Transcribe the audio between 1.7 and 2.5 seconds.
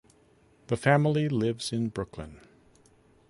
in Brooklyn.